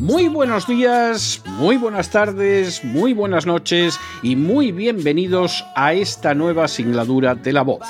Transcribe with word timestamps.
Muy 0.00 0.28
buenos 0.28 0.66
días, 0.66 1.42
muy 1.44 1.76
buenas 1.76 2.08
tardes, 2.08 2.82
muy 2.82 3.12
buenas 3.12 3.44
noches 3.44 4.00
y 4.22 4.34
muy 4.34 4.72
bienvenidos 4.72 5.62
a 5.76 5.92
esta 5.92 6.32
nueva 6.32 6.68
singladura 6.68 7.34
de 7.34 7.52
la 7.52 7.60
voz. 7.60 7.86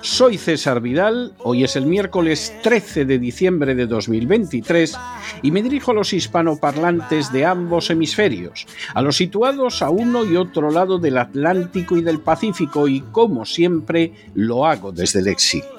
Soy 0.00 0.38
César 0.38 0.80
Vidal, 0.80 1.32
hoy 1.38 1.64
es 1.64 1.74
el 1.74 1.84
miércoles 1.84 2.54
13 2.62 3.06
de 3.06 3.18
diciembre 3.18 3.74
de 3.74 3.88
2023 3.88 4.96
y 5.42 5.50
me 5.50 5.64
dirijo 5.64 5.90
a 5.90 5.94
los 5.94 6.12
hispanoparlantes 6.12 7.32
de 7.32 7.44
ambos 7.44 7.90
hemisferios, 7.90 8.64
a 8.94 9.02
los 9.02 9.16
situados 9.16 9.82
a 9.82 9.90
uno 9.90 10.24
y 10.24 10.36
otro 10.36 10.70
lado 10.70 11.00
del 11.00 11.18
Atlántico 11.18 11.96
y 11.96 12.02
del 12.02 12.20
Pacífico 12.20 12.86
y 12.86 13.00
como 13.00 13.44
siempre 13.44 14.12
lo 14.36 14.64
hago 14.64 14.92
desde 14.92 15.22
el. 15.22 15.77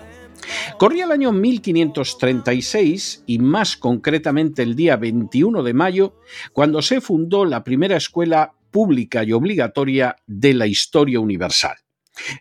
Corría 0.77 1.05
el 1.05 1.11
año 1.11 1.31
1536 1.31 3.23
y 3.25 3.39
más 3.39 3.77
concretamente 3.77 4.63
el 4.63 4.75
día 4.75 4.95
21 4.95 5.63
de 5.63 5.73
mayo, 5.73 6.15
cuando 6.53 6.81
se 6.81 7.01
fundó 7.01 7.45
la 7.45 7.63
primera 7.63 7.97
escuela 7.97 8.53
pública 8.71 9.23
y 9.23 9.33
obligatoria 9.33 10.15
de 10.27 10.53
la 10.53 10.67
historia 10.67 11.19
universal. 11.19 11.75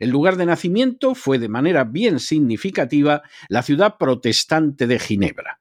El 0.01 0.11
lugar 0.11 0.37
de 0.37 0.47
nacimiento 0.47 1.15
fue 1.15 1.39
de 1.39 1.49
manera 1.49 1.85
bien 1.85 2.19
significativa 2.21 3.23
la 3.49 3.63
ciudad 3.63 3.97
protestante 3.99 4.87
de 4.87 4.99
Ginebra. 4.99 5.61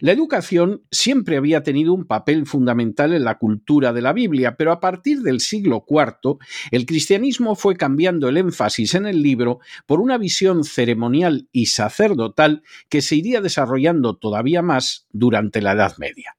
La 0.00 0.12
educación 0.12 0.82
siempre 0.90 1.36
había 1.36 1.62
tenido 1.62 1.92
un 1.92 2.06
papel 2.06 2.46
fundamental 2.46 3.12
en 3.12 3.24
la 3.24 3.38
cultura 3.38 3.92
de 3.92 4.02
la 4.02 4.12
Biblia, 4.12 4.56
pero 4.56 4.72
a 4.72 4.80
partir 4.80 5.20
del 5.22 5.40
siglo 5.40 5.84
IV 5.88 6.38
el 6.70 6.86
cristianismo 6.86 7.56
fue 7.56 7.76
cambiando 7.76 8.28
el 8.28 8.36
énfasis 8.36 8.94
en 8.94 9.06
el 9.06 9.22
libro 9.22 9.58
por 9.86 10.00
una 10.00 10.18
visión 10.18 10.64
ceremonial 10.64 11.48
y 11.52 11.66
sacerdotal 11.66 12.62
que 12.88 13.02
se 13.02 13.16
iría 13.16 13.40
desarrollando 13.40 14.16
todavía 14.16 14.62
más 14.62 15.06
durante 15.10 15.60
la 15.60 15.72
Edad 15.72 15.96
Media. 15.98 16.36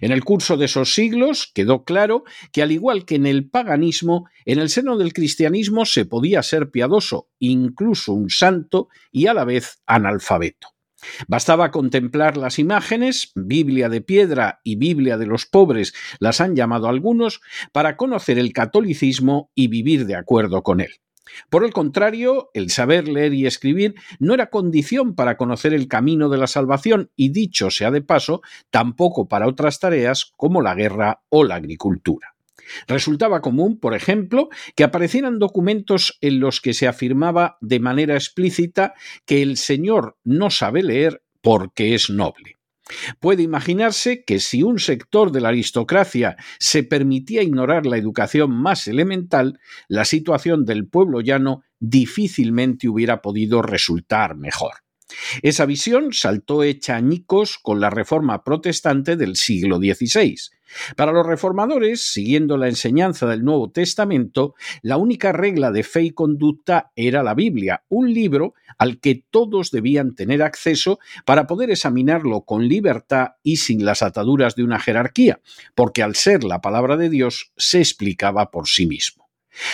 En 0.00 0.10
el 0.10 0.24
curso 0.24 0.56
de 0.56 0.66
esos 0.66 0.94
siglos 0.94 1.50
quedó 1.54 1.84
claro 1.84 2.24
que, 2.52 2.62
al 2.62 2.72
igual 2.72 3.04
que 3.04 3.16
en 3.16 3.26
el 3.26 3.48
paganismo, 3.48 4.28
en 4.44 4.58
el 4.58 4.70
seno 4.70 4.96
del 4.96 5.12
cristianismo 5.12 5.84
se 5.84 6.06
podía 6.06 6.42
ser 6.42 6.70
piadoso, 6.70 7.28
incluso 7.38 8.12
un 8.14 8.30
santo, 8.30 8.88
y 9.12 9.26
a 9.26 9.34
la 9.34 9.44
vez 9.44 9.82
analfabeto. 9.86 10.75
Bastaba 11.28 11.70
contemplar 11.70 12.36
las 12.36 12.58
imágenes, 12.58 13.32
Biblia 13.34 13.88
de 13.88 14.00
piedra 14.00 14.60
y 14.64 14.76
Biblia 14.76 15.18
de 15.18 15.26
los 15.26 15.46
pobres 15.46 15.94
las 16.18 16.40
han 16.40 16.56
llamado 16.56 16.88
algunos, 16.88 17.40
para 17.72 17.96
conocer 17.96 18.38
el 18.38 18.52
catolicismo 18.52 19.50
y 19.54 19.68
vivir 19.68 20.06
de 20.06 20.16
acuerdo 20.16 20.62
con 20.62 20.80
él. 20.80 20.90
Por 21.50 21.64
el 21.64 21.72
contrario, 21.72 22.50
el 22.54 22.70
saber 22.70 23.08
leer 23.08 23.34
y 23.34 23.46
escribir 23.46 23.94
no 24.18 24.34
era 24.34 24.48
condición 24.48 25.14
para 25.14 25.36
conocer 25.36 25.74
el 25.74 25.88
camino 25.88 26.28
de 26.28 26.38
la 26.38 26.46
salvación 26.46 27.10
y 27.16 27.30
dicho 27.30 27.70
sea 27.70 27.90
de 27.90 28.00
paso, 28.00 28.42
tampoco 28.70 29.28
para 29.28 29.48
otras 29.48 29.80
tareas 29.80 30.32
como 30.36 30.62
la 30.62 30.74
guerra 30.74 31.22
o 31.28 31.44
la 31.44 31.56
agricultura. 31.56 32.35
Resultaba 32.86 33.40
común, 33.40 33.78
por 33.78 33.94
ejemplo, 33.94 34.48
que 34.74 34.84
aparecieran 34.84 35.38
documentos 35.38 36.18
en 36.20 36.40
los 36.40 36.60
que 36.60 36.74
se 36.74 36.88
afirmaba 36.88 37.58
de 37.60 37.80
manera 37.80 38.14
explícita 38.14 38.94
que 39.24 39.42
el 39.42 39.56
Señor 39.56 40.16
no 40.24 40.50
sabe 40.50 40.82
leer 40.82 41.22
porque 41.42 41.94
es 41.94 42.10
noble. 42.10 42.56
Puede 43.18 43.42
imaginarse 43.42 44.24
que 44.24 44.38
si 44.38 44.62
un 44.62 44.78
sector 44.78 45.32
de 45.32 45.40
la 45.40 45.48
aristocracia 45.48 46.36
se 46.58 46.84
permitía 46.84 47.42
ignorar 47.42 47.84
la 47.84 47.98
educación 47.98 48.50
más 48.52 48.86
elemental, 48.86 49.58
la 49.88 50.04
situación 50.04 50.64
del 50.64 50.86
pueblo 50.86 51.20
llano 51.20 51.62
difícilmente 51.80 52.88
hubiera 52.88 53.22
podido 53.22 53.60
resultar 53.60 54.36
mejor. 54.36 54.85
Esa 55.42 55.66
visión 55.66 56.12
saltó 56.12 56.62
hecha 56.62 56.96
añicos 56.96 57.58
con 57.58 57.80
la 57.80 57.90
reforma 57.90 58.42
protestante 58.44 59.16
del 59.16 59.36
siglo 59.36 59.78
XVI. 59.78 60.36
Para 60.96 61.12
los 61.12 61.26
reformadores, 61.26 62.02
siguiendo 62.12 62.56
la 62.56 62.68
enseñanza 62.68 63.26
del 63.26 63.44
Nuevo 63.44 63.70
Testamento, 63.70 64.54
la 64.82 64.96
única 64.96 65.32
regla 65.32 65.70
de 65.70 65.84
fe 65.84 66.02
y 66.02 66.10
conducta 66.10 66.90
era 66.96 67.22
la 67.22 67.34
Biblia, 67.34 67.84
un 67.88 68.12
libro 68.12 68.54
al 68.78 68.98
que 68.98 69.24
todos 69.30 69.70
debían 69.70 70.14
tener 70.14 70.42
acceso 70.42 70.98
para 71.24 71.46
poder 71.46 71.70
examinarlo 71.70 72.42
con 72.42 72.68
libertad 72.68 73.28
y 73.42 73.56
sin 73.56 73.84
las 73.84 74.02
ataduras 74.02 74.56
de 74.56 74.64
una 74.64 74.80
jerarquía, 74.80 75.40
porque 75.74 76.02
al 76.02 76.14
ser 76.14 76.44
la 76.44 76.60
palabra 76.60 76.96
de 76.96 77.08
Dios 77.08 77.52
se 77.56 77.78
explicaba 77.78 78.50
por 78.50 78.68
sí 78.68 78.86
mismo. 78.86 79.25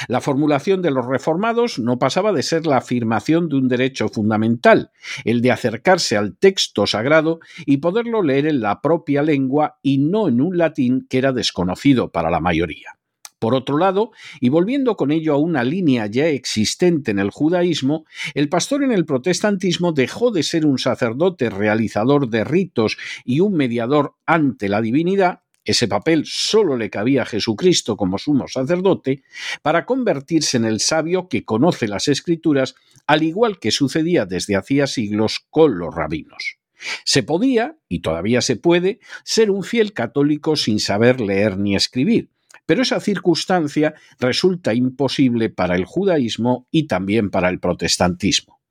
La 0.08 0.20
formulación 0.20 0.82
de 0.82 0.90
los 0.90 1.06
reformados 1.06 1.78
no 1.78 1.98
pasaba 1.98 2.32
de 2.32 2.42
ser 2.42 2.66
la 2.66 2.78
afirmación 2.78 3.48
de 3.48 3.56
un 3.56 3.68
derecho 3.68 4.08
fundamental, 4.08 4.90
el 5.24 5.42
de 5.42 5.50
acercarse 5.50 6.16
al 6.16 6.36
texto 6.36 6.86
sagrado 6.86 7.40
y 7.66 7.78
poderlo 7.78 8.22
leer 8.22 8.46
en 8.46 8.60
la 8.60 8.80
propia 8.80 9.22
lengua 9.22 9.78
y 9.82 9.98
no 9.98 10.28
en 10.28 10.40
un 10.40 10.58
latín 10.58 11.06
que 11.08 11.18
era 11.18 11.32
desconocido 11.32 12.10
para 12.10 12.30
la 12.30 12.40
mayoría. 12.40 12.98
Por 13.42 13.56
otro 13.56 13.76
lado, 13.76 14.12
y 14.40 14.50
volviendo 14.50 14.96
con 14.96 15.10
ello 15.10 15.34
a 15.34 15.36
una 15.36 15.64
línea 15.64 16.06
ya 16.06 16.28
existente 16.28 17.10
en 17.10 17.18
el 17.18 17.30
judaísmo, 17.30 18.04
el 18.34 18.48
pastor 18.48 18.84
en 18.84 18.92
el 18.92 19.04
protestantismo 19.04 19.90
dejó 19.90 20.30
de 20.30 20.44
ser 20.44 20.64
un 20.64 20.78
sacerdote 20.78 21.50
realizador 21.50 22.28
de 22.28 22.44
ritos 22.44 22.98
y 23.24 23.40
un 23.40 23.54
mediador 23.54 24.14
ante 24.26 24.68
la 24.68 24.80
divinidad 24.80 25.41
ese 25.64 25.88
papel 25.88 26.24
solo 26.26 26.76
le 26.76 26.90
cabía 26.90 27.22
a 27.22 27.26
Jesucristo 27.26 27.96
como 27.96 28.18
sumo 28.18 28.48
sacerdote, 28.48 29.22
para 29.62 29.86
convertirse 29.86 30.56
en 30.56 30.64
el 30.64 30.80
sabio 30.80 31.28
que 31.28 31.44
conoce 31.44 31.88
las 31.88 32.08
escrituras, 32.08 32.74
al 33.06 33.22
igual 33.22 33.58
que 33.58 33.70
sucedía 33.70 34.26
desde 34.26 34.56
hacía 34.56 34.86
siglos 34.86 35.46
con 35.50 35.78
los 35.78 35.94
rabinos. 35.94 36.58
Se 37.04 37.22
podía, 37.22 37.76
y 37.88 38.00
todavía 38.00 38.40
se 38.40 38.56
puede, 38.56 38.98
ser 39.24 39.50
un 39.50 39.62
fiel 39.62 39.92
católico 39.92 40.56
sin 40.56 40.80
saber 40.80 41.20
leer 41.20 41.56
ni 41.58 41.76
escribir, 41.76 42.30
pero 42.66 42.82
esa 42.82 43.00
circunstancia 43.00 43.94
resulta 44.18 44.74
imposible 44.74 45.48
para 45.48 45.76
el 45.76 45.84
judaísmo 45.84 46.66
y 46.70 46.86
también 46.86 47.30
para 47.30 47.48
el 47.48 47.60
protestantismo. 47.60 48.61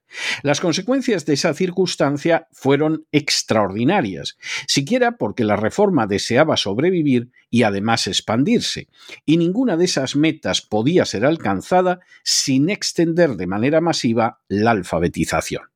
Las 0.43 0.59
consecuencias 0.59 1.25
de 1.25 1.33
esa 1.33 1.53
circunstancia 1.53 2.47
fueron 2.51 3.05
extraordinarias, 3.11 4.37
siquiera 4.67 5.17
porque 5.17 5.43
la 5.43 5.55
reforma 5.55 6.07
deseaba 6.07 6.57
sobrevivir 6.57 7.31
y 7.49 7.63
además 7.63 8.07
expandirse, 8.07 8.87
y 9.25 9.37
ninguna 9.37 9.77
de 9.77 9.85
esas 9.85 10.15
metas 10.15 10.61
podía 10.61 11.05
ser 11.05 11.25
alcanzada 11.25 11.99
sin 12.23 12.69
extender 12.69 13.31
de 13.31 13.47
manera 13.47 13.81
masiva 13.81 14.41
la 14.47 14.71
alfabetización. 14.71 15.71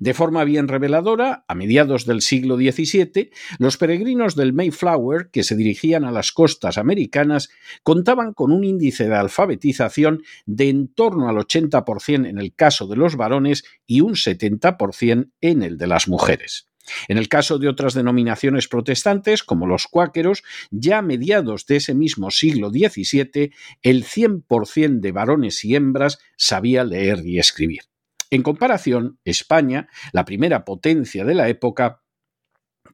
De 0.00 0.14
forma 0.14 0.44
bien 0.44 0.68
reveladora, 0.68 1.44
a 1.48 1.54
mediados 1.54 2.04
del 2.04 2.20
siglo 2.20 2.56
XVII, 2.56 3.30
los 3.58 3.76
peregrinos 3.76 4.36
del 4.36 4.52
Mayflower 4.52 5.30
que 5.30 5.42
se 5.42 5.56
dirigían 5.56 6.04
a 6.04 6.10
las 6.10 6.32
costas 6.32 6.76
americanas 6.76 7.48
contaban 7.82 8.34
con 8.34 8.52
un 8.52 8.64
índice 8.64 9.08
de 9.08 9.14
alfabetización 9.14 10.22
de 10.46 10.68
en 10.68 10.88
torno 10.88 11.28
al 11.28 11.36
80% 11.36 12.28
en 12.28 12.38
el 12.38 12.54
caso 12.54 12.86
de 12.86 12.96
los 12.96 13.16
varones 13.16 13.64
y 13.86 14.00
un 14.00 14.14
70% 14.14 15.30
en 15.40 15.62
el 15.62 15.78
de 15.78 15.86
las 15.86 16.08
mujeres. 16.08 16.68
En 17.08 17.16
el 17.16 17.28
caso 17.28 17.58
de 17.58 17.68
otras 17.68 17.94
denominaciones 17.94 18.68
protestantes, 18.68 19.42
como 19.42 19.66
los 19.66 19.86
cuáqueros, 19.86 20.42
ya 20.70 20.98
a 20.98 21.02
mediados 21.02 21.64
de 21.66 21.76
ese 21.76 21.94
mismo 21.94 22.30
siglo 22.30 22.68
XVII, 22.68 23.52
el 23.82 24.04
100% 24.04 25.00
de 25.00 25.12
varones 25.12 25.64
y 25.64 25.76
hembras 25.76 26.18
sabía 26.36 26.84
leer 26.84 27.24
y 27.24 27.38
escribir. 27.38 27.93
En 28.30 28.42
comparación, 28.42 29.18
España, 29.24 29.88
la 30.12 30.24
primera 30.24 30.64
potencia 30.64 31.24
de 31.24 31.34
la 31.34 31.48
época, 31.48 32.02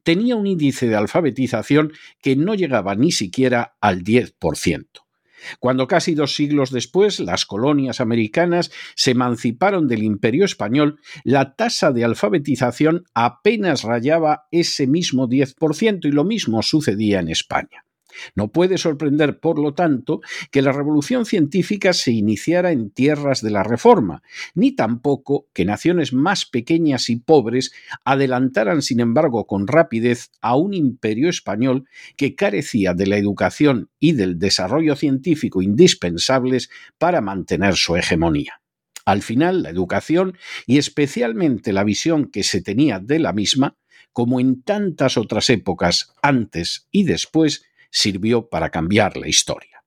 tenía 0.03 0.35
un 0.35 0.47
índice 0.47 0.87
de 0.87 0.95
alfabetización 0.95 1.93
que 2.21 2.35
no 2.35 2.55
llegaba 2.55 2.95
ni 2.95 3.11
siquiera 3.11 3.75
al 3.81 4.03
10%. 4.03 4.87
Cuando 5.59 5.87
casi 5.87 6.13
dos 6.13 6.35
siglos 6.35 6.71
después 6.71 7.19
las 7.19 7.45
colonias 7.45 7.99
americanas 7.99 8.71
se 8.95 9.11
emanciparon 9.11 9.87
del 9.87 10.03
imperio 10.03 10.45
español, 10.45 10.99
la 11.23 11.55
tasa 11.55 11.91
de 11.91 12.03
alfabetización 12.03 13.05
apenas 13.13 13.83
rayaba 13.83 14.47
ese 14.51 14.85
mismo 14.87 15.27
10% 15.27 16.05
y 16.05 16.11
lo 16.11 16.23
mismo 16.23 16.61
sucedía 16.61 17.19
en 17.19 17.29
España. 17.29 17.85
No 18.35 18.51
puede 18.51 18.77
sorprender, 18.77 19.39
por 19.39 19.59
lo 19.59 19.73
tanto, 19.73 20.21
que 20.51 20.61
la 20.61 20.71
revolución 20.71 21.25
científica 21.25 21.93
se 21.93 22.11
iniciara 22.11 22.71
en 22.71 22.91
tierras 22.91 23.41
de 23.41 23.51
la 23.51 23.63
Reforma, 23.63 24.23
ni 24.53 24.71
tampoco 24.71 25.47
que 25.53 25.65
naciones 25.65 26.13
más 26.13 26.45
pequeñas 26.45 27.09
y 27.09 27.17
pobres 27.17 27.71
adelantaran, 28.05 28.81
sin 28.81 28.99
embargo, 28.99 29.45
con 29.47 29.67
rapidez 29.67 30.31
a 30.41 30.55
un 30.55 30.73
imperio 30.73 31.29
español 31.29 31.85
que 32.17 32.35
carecía 32.35 32.93
de 32.93 33.07
la 33.07 33.17
educación 33.17 33.89
y 33.99 34.13
del 34.13 34.39
desarrollo 34.39 34.95
científico 34.95 35.61
indispensables 35.61 36.69
para 36.97 37.21
mantener 37.21 37.75
su 37.75 37.95
hegemonía. 37.95 38.61
Al 39.05 39.21
final, 39.21 39.63
la 39.63 39.69
educación, 39.69 40.37
y 40.67 40.77
especialmente 40.77 41.73
la 41.73 41.83
visión 41.83 42.29
que 42.29 42.43
se 42.43 42.61
tenía 42.61 42.99
de 42.99 43.19
la 43.19 43.33
misma, 43.33 43.75
como 44.13 44.39
en 44.39 44.61
tantas 44.61 45.17
otras 45.17 45.49
épocas 45.49 46.13
antes 46.21 46.87
y 46.91 47.03
después, 47.03 47.63
sirvió 47.91 48.49
para 48.49 48.69
cambiar 48.69 49.17
la 49.17 49.27
historia. 49.27 49.83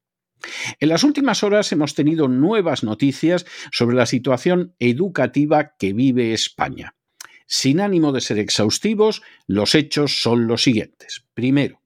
En 0.79 0.91
las 0.91 1.05
últimas 1.05 1.43
horas 1.43 1.73
hemos 1.73 1.95
tenido 1.95 2.29
nuevas 2.29 2.85
noticias 2.85 3.47
sobre 3.73 3.97
la 3.97 4.07
situación 4.07 4.75
educativa 4.79 5.75
que 5.79 5.93
vive 5.93 6.33
España. 6.33 6.95
Sin 7.47 7.81
ánimo 7.81 8.13
de 8.13 8.21
ser 8.21 8.39
exhaustivos, 8.39 9.23
los 9.47 9.75
hechos 9.75 10.21
son 10.23 10.47
los 10.47 10.63
siguientes. 10.63 11.27
Primero, 11.35 11.83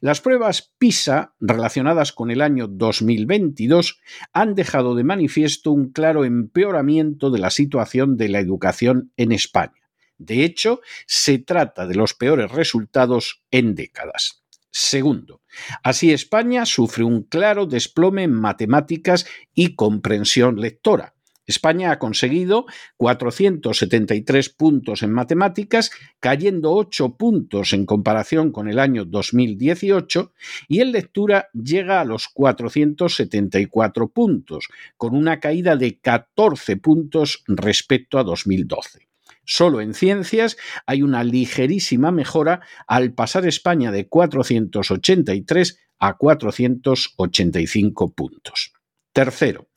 las 0.00 0.20
pruebas 0.20 0.72
PISA 0.78 1.34
relacionadas 1.40 2.12
con 2.12 2.30
el 2.30 2.40
año 2.40 2.66
2022 2.68 4.00
han 4.32 4.54
dejado 4.54 4.94
de 4.94 5.04
manifiesto 5.04 5.72
un 5.72 5.92
claro 5.92 6.24
empeoramiento 6.24 7.30
de 7.30 7.38
la 7.38 7.50
situación 7.50 8.16
de 8.16 8.28
la 8.28 8.40
educación 8.40 9.12
en 9.16 9.32
España. 9.32 9.90
De 10.18 10.44
hecho, 10.44 10.80
se 11.06 11.38
trata 11.38 11.86
de 11.86 11.94
los 11.94 12.14
peores 12.14 12.50
resultados 12.50 13.42
en 13.50 13.74
décadas. 13.74 14.39
Segundo, 14.70 15.42
así 15.82 16.12
España 16.12 16.64
sufre 16.64 17.02
un 17.02 17.24
claro 17.24 17.66
desplome 17.66 18.22
en 18.22 18.32
matemáticas 18.32 19.26
y 19.54 19.74
comprensión 19.74 20.60
lectora. 20.60 21.14
España 21.50 21.90
ha 21.90 21.98
conseguido 21.98 22.66
473 22.96 24.48
puntos 24.50 25.02
en 25.02 25.10
matemáticas, 25.12 25.90
cayendo 26.20 26.72
8 26.72 27.16
puntos 27.16 27.72
en 27.72 27.86
comparación 27.86 28.52
con 28.52 28.68
el 28.68 28.78
año 28.78 29.04
2018, 29.04 30.32
y 30.68 30.80
en 30.80 30.92
lectura 30.92 31.48
llega 31.52 32.00
a 32.00 32.04
los 32.04 32.28
474 32.28 34.08
puntos, 34.08 34.68
con 34.96 35.16
una 35.16 35.40
caída 35.40 35.74
de 35.74 35.98
14 35.98 36.76
puntos 36.76 37.42
respecto 37.48 38.18
a 38.18 38.22
2012. 38.22 39.09
Solo 39.52 39.80
en 39.80 39.94
ciencias 39.94 40.56
hay 40.86 41.02
una 41.02 41.24
ligerísima 41.24 42.12
mejora 42.12 42.60
al 42.86 43.14
pasar 43.14 43.48
España 43.48 43.90
de 43.90 44.06
483 44.06 45.76
a 45.98 46.16
485 46.16 48.14
puntos. 48.14 48.72
Tercero, 49.12 49.68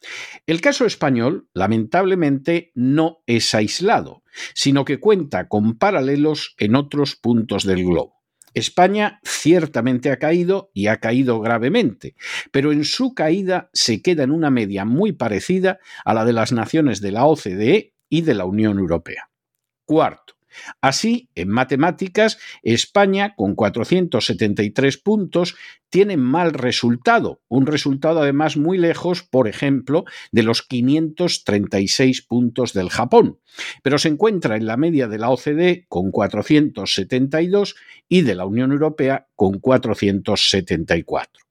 el 0.45 0.61
caso 0.61 0.85
español, 0.85 1.49
lamentablemente, 1.55 2.71
no 2.75 3.23
es 3.25 3.55
aislado, 3.55 4.21
sino 4.53 4.85
que 4.85 4.99
cuenta 4.99 5.47
con 5.47 5.79
paralelos 5.79 6.53
en 6.59 6.75
otros 6.75 7.15
puntos 7.15 7.63
del 7.63 7.83
globo. 7.83 8.21
España 8.53 9.19
ciertamente 9.23 10.11
ha 10.11 10.19
caído 10.19 10.69
y 10.75 10.85
ha 10.85 10.97
caído 10.99 11.39
gravemente, 11.41 12.13
pero 12.51 12.71
en 12.71 12.85
su 12.85 13.15
caída 13.15 13.71
se 13.73 14.03
queda 14.03 14.21
en 14.21 14.29
una 14.29 14.51
media 14.51 14.85
muy 14.85 15.13
parecida 15.13 15.79
a 16.05 16.13
la 16.13 16.25
de 16.25 16.33
las 16.33 16.51
naciones 16.51 17.01
de 17.01 17.11
la 17.11 17.25
OCDE 17.25 17.95
y 18.07 18.21
de 18.21 18.35
la 18.35 18.45
Unión 18.45 18.77
Europea. 18.77 19.32
Cuarto, 19.85 20.33
Así, 20.81 21.29
en 21.35 21.49
matemáticas, 21.49 22.37
España, 22.61 23.35
con 23.35 23.55
473 23.55 24.97
puntos, 24.97 25.55
tiene 25.89 26.17
mal 26.17 26.53
resultado, 26.53 27.41
un 27.47 27.65
resultado 27.67 28.21
además 28.21 28.57
muy 28.57 28.77
lejos, 28.77 29.23
por 29.23 29.47
ejemplo, 29.47 30.05
de 30.31 30.43
los 30.43 30.61
536 30.63 32.21
puntos 32.23 32.73
del 32.73 32.89
Japón, 32.89 33.39
pero 33.83 33.97
se 33.97 34.09
encuentra 34.09 34.55
en 34.55 34.65
la 34.65 34.77
media 34.77 35.07
de 35.07 35.19
la 35.19 35.29
OCDE 35.29 35.85
con 35.87 36.11
472 36.11 37.75
y 38.09 38.21
de 38.21 38.35
la 38.35 38.45
Unión 38.45 38.71
Europea 38.71 39.27
con 39.35 39.59
474. 39.59 41.43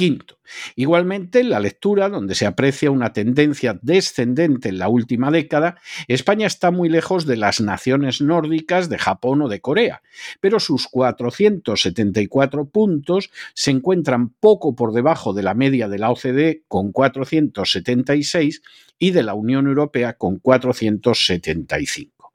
Quinto, 0.00 0.38
igualmente 0.76 1.40
en 1.40 1.50
la 1.50 1.60
lectura, 1.60 2.08
donde 2.08 2.34
se 2.34 2.46
aprecia 2.46 2.90
una 2.90 3.12
tendencia 3.12 3.78
descendente 3.82 4.70
en 4.70 4.78
la 4.78 4.88
última 4.88 5.30
década, 5.30 5.76
España 6.08 6.46
está 6.46 6.70
muy 6.70 6.88
lejos 6.88 7.26
de 7.26 7.36
las 7.36 7.60
naciones 7.60 8.22
nórdicas 8.22 8.88
de 8.88 8.96
Japón 8.96 9.42
o 9.42 9.48
de 9.50 9.60
Corea, 9.60 10.00
pero 10.40 10.58
sus 10.58 10.88
474 10.88 12.70
puntos 12.70 13.30
se 13.52 13.72
encuentran 13.72 14.30
poco 14.30 14.74
por 14.74 14.94
debajo 14.94 15.34
de 15.34 15.42
la 15.42 15.52
media 15.52 15.86
de 15.86 15.98
la 15.98 16.10
OCDE 16.10 16.62
con 16.66 16.92
476 16.92 18.62
y 18.98 19.10
de 19.10 19.22
la 19.22 19.34
Unión 19.34 19.66
Europea 19.66 20.14
con 20.14 20.38
475. 20.38 22.32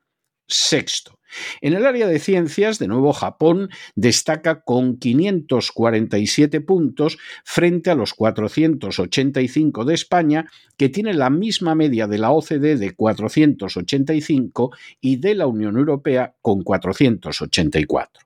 Sexto, 0.47 1.17
en 1.61 1.73
el 1.73 1.85
área 1.85 2.07
de 2.07 2.19
ciencias, 2.19 2.79
de 2.79 2.87
nuevo 2.87 3.13
Japón 3.13 3.69
destaca 3.95 4.61
con 4.61 4.97
547 4.97 6.61
puntos 6.61 7.17
frente 7.43 7.89
a 7.89 7.95
los 7.95 8.13
485 8.13 9.85
de 9.85 9.93
España, 9.93 10.45
que 10.77 10.89
tiene 10.89 11.13
la 11.13 11.29
misma 11.29 11.75
media 11.75 12.07
de 12.07 12.17
la 12.17 12.31
OCDE 12.31 12.77
de 12.77 12.95
485 12.95 14.71
y 15.01 15.17
de 15.17 15.35
la 15.35 15.47
Unión 15.47 15.77
Europea 15.77 16.35
con 16.41 16.63
484. 16.63 18.25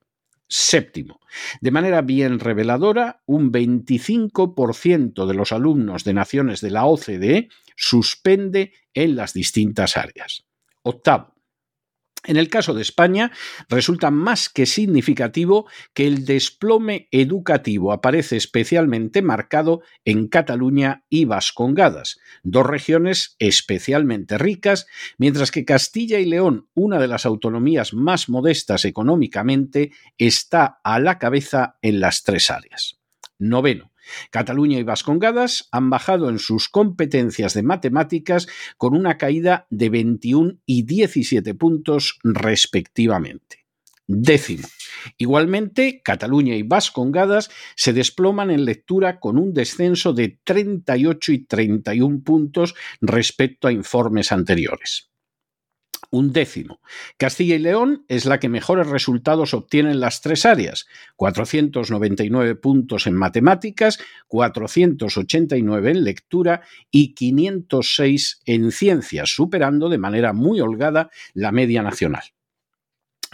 Séptimo, 0.51 1.19
de 1.61 1.69
manera 1.69 2.01
bien 2.01 2.39
reveladora, 2.39 3.21
un 3.27 3.51
25% 3.51 5.27
de 5.27 5.33
los 5.35 5.51
alumnos 5.51 6.03
de 6.03 6.13
naciones 6.15 6.59
de 6.61 6.71
la 6.71 6.85
OCDE 6.85 7.49
suspende 7.75 8.73
en 8.95 9.15
las 9.15 9.33
distintas 9.33 9.95
áreas. 9.95 10.45
Octavo, 10.81 11.35
en 12.25 12.37
el 12.37 12.49
caso 12.49 12.73
de 12.73 12.81
España, 12.81 13.31
resulta 13.69 14.11
más 14.11 14.49
que 14.49 14.65
significativo 14.65 15.67
que 15.93 16.05
el 16.05 16.25
desplome 16.25 17.07
educativo 17.11 17.93
aparece 17.93 18.35
especialmente 18.35 19.21
marcado 19.21 19.81
en 20.03 20.27
Cataluña 20.27 21.05
y 21.09 21.25
Vascongadas, 21.25 22.19
dos 22.43 22.65
regiones 22.65 23.35
especialmente 23.39 24.37
ricas, 24.37 24.85
mientras 25.17 25.51
que 25.51 25.65
Castilla 25.65 26.19
y 26.19 26.25
León, 26.25 26.67
una 26.73 26.99
de 26.99 27.07
las 27.07 27.25
autonomías 27.25 27.93
más 27.93 28.27
modestas 28.27 28.85
económicamente, 28.85 29.91
está 30.17 30.79
a 30.83 30.99
la 30.99 31.19
cabeza 31.19 31.77
en 31.81 31.99
las 32.01 32.23
tres 32.23 32.51
áreas. 32.51 32.99
Noveno. 33.37 33.91
Cataluña 34.31 34.79
y 34.79 34.83
Vascongadas 34.83 35.67
han 35.71 35.89
bajado 35.89 36.29
en 36.29 36.39
sus 36.39 36.69
competencias 36.69 37.53
de 37.53 37.63
matemáticas 37.63 38.47
con 38.77 38.95
una 38.95 39.17
caída 39.17 39.67
de 39.69 39.89
21 39.89 40.59
y 40.65 40.83
17 40.83 41.53
puntos 41.55 42.19
respectivamente. 42.23 43.65
Décimo. 44.07 44.67
Igualmente, 45.17 46.01
Cataluña 46.03 46.55
y 46.55 46.63
Vascongadas 46.63 47.51
se 47.75 47.93
desploman 47.93 48.49
en 48.49 48.65
lectura 48.65 49.19
con 49.19 49.37
un 49.37 49.53
descenso 49.53 50.13
de 50.13 50.39
38 50.43 51.31
y 51.31 51.45
31 51.45 52.23
puntos 52.23 52.73
respecto 53.01 53.67
a 53.67 53.71
informes 53.71 54.31
anteriores 54.31 55.08
un 56.11 56.31
décimo. 56.33 56.79
Castilla 57.17 57.55
y 57.55 57.59
León 57.59 58.05
es 58.07 58.25
la 58.25 58.39
que 58.39 58.49
mejores 58.49 58.87
resultados 58.87 59.53
obtiene 59.53 59.91
en 59.91 59.99
las 59.99 60.21
tres 60.21 60.45
áreas, 60.45 60.87
499 61.15 62.55
puntos 62.55 63.07
en 63.07 63.15
matemáticas, 63.15 63.99
489 64.27 65.91
en 65.91 66.03
lectura 66.03 66.61
y 66.91 67.13
506 67.13 68.41
en 68.45 68.71
ciencias, 68.71 69.29
superando 69.29 69.89
de 69.89 69.97
manera 69.97 70.33
muy 70.33 70.61
holgada 70.61 71.09
la 71.33 71.51
media 71.51 71.83
nacional. 71.83 72.23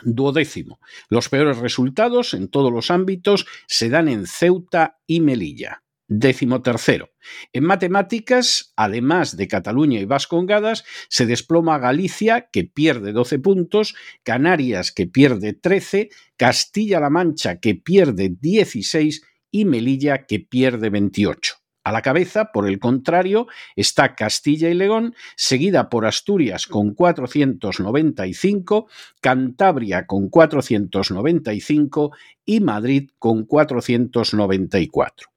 Duodécimo. 0.03 0.79
Los 1.09 1.29
peores 1.29 1.57
resultados 1.57 2.33
en 2.33 2.49
todos 2.49 2.71
los 2.71 2.91
ámbitos 2.91 3.45
se 3.67 3.89
dan 3.89 4.09
en 4.09 4.27
Ceuta 4.27 4.97
y 5.07 5.21
Melilla. 5.21 5.84
Décimo 6.07 6.61
tercero. 6.61 7.09
En 7.51 7.63
matemáticas, 7.63 8.73
además 8.75 9.37
de 9.37 9.47
Cataluña 9.47 9.99
y 9.99 10.05
Vascongadas, 10.05 10.85
se 11.09 11.25
desploma 11.25 11.79
Galicia, 11.79 12.49
que 12.51 12.63
pierde 12.63 13.11
12 13.11 13.39
puntos, 13.39 13.95
Canarias, 14.21 14.91
que 14.91 15.07
pierde 15.07 15.53
13, 15.53 16.09
Castilla-La 16.37 17.09
Mancha, 17.09 17.59
que 17.59 17.73
pierde 17.73 18.35
16 18.39 19.23
y 19.49 19.65
Melilla, 19.65 20.27
que 20.27 20.39
pierde 20.39 20.91
28. 20.91 21.55
A 21.83 21.91
la 21.91 22.03
cabeza, 22.03 22.51
por 22.51 22.67
el 22.67 22.79
contrario, 22.79 23.47
está 23.75 24.13
Castilla 24.15 24.69
y 24.69 24.75
León, 24.75 25.15
seguida 25.35 25.89
por 25.89 26.05
Asturias 26.05 26.67
con 26.67 26.93
495, 26.93 28.87
Cantabria 29.21 30.05
con 30.05 30.29
495 30.29 32.11
y 32.43 32.59
Madrid 32.59 33.09
con 33.17 33.45
494. 33.45 35.34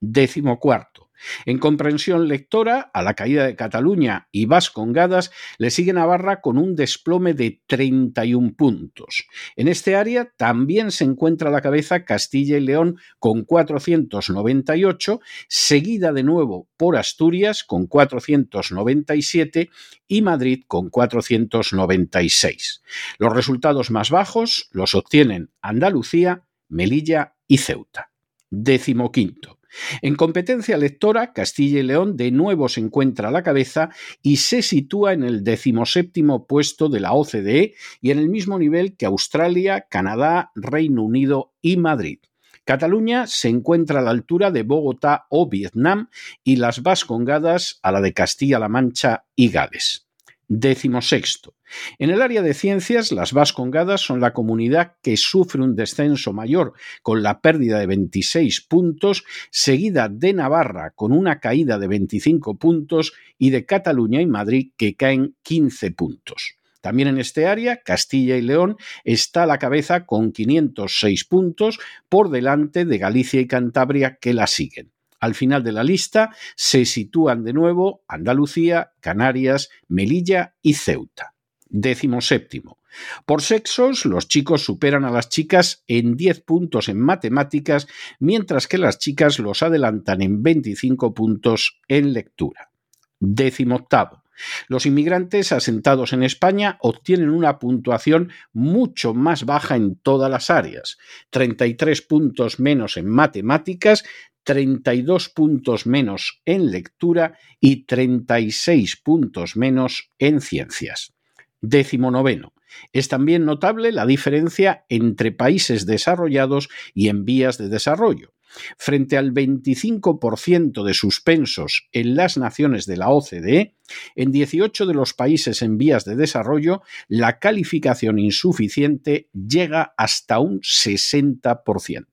Décimo 0.00 0.58
cuarto. 0.58 1.10
En 1.44 1.58
comprensión 1.58 2.28
lectora, 2.28 2.90
a 2.94 3.02
la 3.02 3.14
caída 3.14 3.44
de 3.44 3.56
Cataluña 3.56 4.28
y 4.32 4.46
Vascongadas 4.46 5.30
le 5.58 5.70
sigue 5.70 5.92
Navarra 5.92 6.40
con 6.40 6.58
un 6.58 6.74
desplome 6.74 7.34
de 7.34 7.62
31 7.66 8.54
puntos. 8.56 9.26
En 9.56 9.68
este 9.68 9.96
área 9.96 10.32
también 10.36 10.90
se 10.90 11.04
encuentra 11.04 11.48
a 11.48 11.52
la 11.52 11.60
cabeza 11.60 12.04
Castilla 12.04 12.56
y 12.56 12.60
León 12.60 12.98
con 13.18 13.44
498, 13.44 15.20
seguida 15.48 16.12
de 16.12 16.22
nuevo 16.22 16.68
por 16.76 16.96
Asturias 16.96 17.64
con 17.64 17.86
497 17.86 19.70
y 20.08 20.22
Madrid 20.22 20.64
con 20.66 20.88
496. 20.90 22.82
Los 23.18 23.34
resultados 23.34 23.90
más 23.90 24.10
bajos 24.10 24.68
los 24.72 24.94
obtienen 24.94 25.50
Andalucía, 25.60 26.46
Melilla 26.68 27.34
y 27.46 27.58
Ceuta. 27.58 28.09
Décimo 28.50 29.12
quinto. 29.12 29.60
En 30.02 30.16
competencia 30.16 30.76
lectora, 30.76 31.32
Castilla 31.32 31.78
y 31.78 31.82
León 31.84 32.16
de 32.16 32.32
nuevo 32.32 32.68
se 32.68 32.80
encuentra 32.80 33.28
a 33.28 33.32
la 33.32 33.44
cabeza 33.44 33.90
y 34.22 34.38
se 34.38 34.62
sitúa 34.62 35.12
en 35.12 35.22
el 35.22 35.44
decimoséptimo 35.44 36.46
puesto 36.46 36.88
de 36.88 37.00
la 37.00 37.12
OCDE 37.12 37.74
y 38.00 38.10
en 38.10 38.18
el 38.18 38.28
mismo 38.28 38.58
nivel 38.58 38.96
que 38.96 39.06
Australia, 39.06 39.86
Canadá, 39.88 40.50
Reino 40.56 41.04
Unido 41.04 41.52
y 41.62 41.76
Madrid. 41.76 42.18
Cataluña 42.64 43.26
se 43.26 43.48
encuentra 43.48 44.00
a 44.00 44.02
la 44.02 44.10
altura 44.10 44.50
de 44.50 44.64
Bogotá 44.64 45.26
o 45.30 45.48
Vietnam 45.48 46.08
y 46.44 46.56
las 46.56 46.82
Vascongadas 46.82 47.78
a 47.82 47.92
la 47.92 48.00
de 48.00 48.12
Castilla-La 48.12 48.68
Mancha 48.68 49.24
y 49.34 49.50
Gales. 49.50 50.09
Décimo 50.52 51.00
sexto. 51.00 51.54
En 52.00 52.10
el 52.10 52.20
área 52.20 52.42
de 52.42 52.54
ciencias, 52.54 53.12
las 53.12 53.32
Vascongadas 53.32 54.00
son 54.00 54.20
la 54.20 54.32
comunidad 54.32 54.96
que 55.00 55.16
sufre 55.16 55.62
un 55.62 55.76
descenso 55.76 56.32
mayor, 56.32 56.72
con 57.02 57.22
la 57.22 57.40
pérdida 57.40 57.78
de 57.78 57.86
26 57.86 58.62
puntos, 58.62 59.22
seguida 59.52 60.08
de 60.08 60.32
Navarra, 60.32 60.90
con 60.96 61.12
una 61.12 61.38
caída 61.38 61.78
de 61.78 61.86
25 61.86 62.56
puntos, 62.56 63.12
y 63.38 63.50
de 63.50 63.64
Cataluña 63.64 64.20
y 64.20 64.26
Madrid, 64.26 64.72
que 64.76 64.96
caen 64.96 65.36
15 65.44 65.92
puntos. 65.92 66.56
También 66.80 67.06
en 67.06 67.18
este 67.18 67.46
área, 67.46 67.76
Castilla 67.76 68.36
y 68.36 68.42
León 68.42 68.76
está 69.04 69.44
a 69.44 69.46
la 69.46 69.58
cabeza 69.58 70.04
con 70.04 70.32
506 70.32 71.26
puntos, 71.26 71.78
por 72.08 72.28
delante 72.28 72.84
de 72.84 72.98
Galicia 72.98 73.40
y 73.40 73.46
Cantabria, 73.46 74.18
que 74.20 74.34
la 74.34 74.48
siguen. 74.48 74.90
Al 75.20 75.34
final 75.34 75.62
de 75.62 75.72
la 75.72 75.84
lista 75.84 76.34
se 76.56 76.84
sitúan 76.86 77.44
de 77.44 77.52
nuevo 77.52 78.02
Andalucía, 78.08 78.92
Canarias, 79.00 79.68
Melilla 79.86 80.56
y 80.62 80.74
Ceuta. 80.74 81.34
Décimo 81.68 82.20
séptimo. 82.20 82.78
Por 83.24 83.42
sexos, 83.42 84.04
los 84.04 84.26
chicos 84.26 84.64
superan 84.64 85.04
a 85.04 85.10
las 85.10 85.28
chicas 85.28 85.84
en 85.86 86.16
10 86.16 86.40
puntos 86.40 86.88
en 86.88 86.98
matemáticas, 86.98 87.86
mientras 88.18 88.66
que 88.66 88.78
las 88.78 88.98
chicas 88.98 89.38
los 89.38 89.62
adelantan 89.62 90.22
en 90.22 90.42
25 90.42 91.14
puntos 91.14 91.80
en 91.86 92.12
lectura. 92.12 92.72
Décimo 93.20 93.76
octavo. 93.76 94.24
Los 94.68 94.86
inmigrantes 94.86 95.52
asentados 95.52 96.12
en 96.14 96.22
España 96.22 96.78
obtienen 96.80 97.30
una 97.30 97.58
puntuación 97.58 98.32
mucho 98.52 99.14
más 99.14 99.44
baja 99.44 99.76
en 99.76 99.96
todas 99.96 100.30
las 100.30 100.50
áreas, 100.50 100.98
33 101.30 102.02
puntos 102.02 102.58
menos 102.58 102.96
en 102.96 103.06
matemáticas, 103.06 104.04
32 104.44 105.28
puntos 105.28 105.86
menos 105.86 106.40
en 106.44 106.70
lectura 106.70 107.38
y 107.60 107.84
36 107.84 108.96
puntos 108.96 109.56
menos 109.56 110.10
en 110.18 110.40
ciencias. 110.40 111.12
Décimo 111.60 112.10
noveno. 112.10 112.54
Es 112.92 113.08
también 113.08 113.44
notable 113.44 113.92
la 113.92 114.06
diferencia 114.06 114.84
entre 114.88 115.32
países 115.32 115.86
desarrollados 115.86 116.68
y 116.94 117.08
en 117.08 117.24
vías 117.24 117.58
de 117.58 117.68
desarrollo. 117.68 118.32
Frente 118.76 119.16
al 119.16 119.32
25% 119.32 120.82
de 120.82 120.94
suspensos 120.94 121.88
en 121.92 122.16
las 122.16 122.36
naciones 122.36 122.86
de 122.86 122.96
la 122.96 123.10
OCDE, 123.10 123.76
en 124.16 124.32
18 124.32 124.86
de 124.86 124.94
los 124.94 125.14
países 125.14 125.62
en 125.62 125.78
vías 125.78 126.04
de 126.04 126.16
desarrollo, 126.16 126.82
la 127.06 127.38
calificación 127.38 128.18
insuficiente 128.18 129.28
llega 129.32 129.94
hasta 129.96 130.40
un 130.40 130.60
60%. 130.60 132.06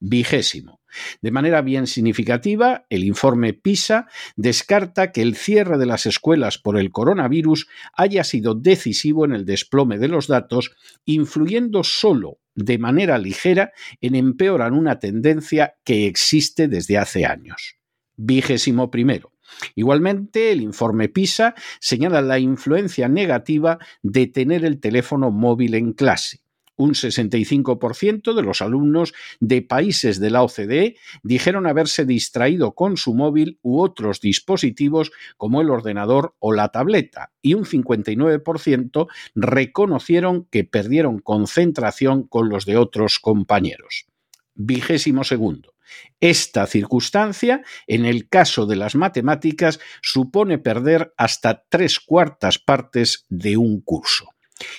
Vigésimo. 0.00 0.80
De 1.22 1.30
manera 1.30 1.62
bien 1.62 1.86
significativa, 1.86 2.86
el 2.90 3.04
informe 3.04 3.52
PISA 3.52 4.08
descarta 4.36 5.12
que 5.12 5.22
el 5.22 5.36
cierre 5.36 5.78
de 5.78 5.86
las 5.86 6.06
escuelas 6.06 6.58
por 6.58 6.78
el 6.78 6.90
coronavirus 6.90 7.68
haya 7.94 8.24
sido 8.24 8.54
decisivo 8.54 9.24
en 9.24 9.32
el 9.32 9.44
desplome 9.44 9.98
de 9.98 10.08
los 10.08 10.26
datos, 10.26 10.72
influyendo 11.04 11.84
solo 11.84 12.38
de 12.54 12.78
manera 12.78 13.18
ligera 13.18 13.72
en 14.00 14.14
empeorar 14.14 14.72
una 14.72 14.98
tendencia 14.98 15.74
que 15.84 16.06
existe 16.06 16.68
desde 16.68 16.98
hace 16.98 17.26
años. 17.26 17.76
Vigésimo 18.16 18.90
primero. 18.90 19.32
Igualmente, 19.74 20.52
el 20.52 20.60
informe 20.60 21.08
PISA 21.08 21.54
señala 21.80 22.22
la 22.22 22.38
influencia 22.38 23.08
negativa 23.08 23.78
de 24.02 24.26
tener 24.26 24.64
el 24.64 24.80
teléfono 24.80 25.30
móvil 25.30 25.74
en 25.74 25.92
clase 25.92 26.43
un 26.76 26.94
65% 26.94 28.34
de 28.34 28.42
los 28.42 28.62
alumnos 28.62 29.12
de 29.40 29.62
países 29.62 30.20
de 30.20 30.30
la 30.30 30.42
OCDE 30.42 30.96
dijeron 31.22 31.66
haberse 31.66 32.04
distraído 32.04 32.74
con 32.74 32.96
su 32.96 33.14
móvil 33.14 33.58
u 33.62 33.80
otros 33.80 34.20
dispositivos 34.20 35.12
como 35.36 35.60
el 35.60 35.70
ordenador 35.70 36.34
o 36.38 36.52
la 36.52 36.68
tableta 36.68 37.32
y 37.42 37.54
un 37.54 37.64
59% 37.64 39.06
reconocieron 39.34 40.46
que 40.50 40.64
perdieron 40.64 41.18
concentración 41.18 42.26
con 42.26 42.48
los 42.48 42.64
de 42.64 42.76
otros 42.76 43.18
compañeros. 43.20 44.06
Vigésimo 44.54 45.24
segundo. 45.24 45.74
Esta 46.20 46.66
circunstancia, 46.66 47.62
en 47.86 48.04
el 48.04 48.28
caso 48.28 48.66
de 48.66 48.76
las 48.76 48.94
matemáticas, 48.94 49.80
supone 50.02 50.58
perder 50.58 51.12
hasta 51.16 51.64
tres 51.68 52.00
cuartas 52.00 52.58
partes 52.58 53.26
de 53.28 53.56
un 53.56 53.80
curso. 53.80 54.33